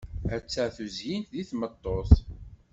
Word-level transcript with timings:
Atta 0.35 0.63
tuzyint 0.75 1.31
deg 1.33 1.47
tmeṭṭut! 1.49 2.11